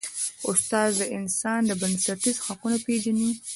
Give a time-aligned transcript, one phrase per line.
[0.51, 3.31] استاد د انسان بنسټیز حقونه پېژني.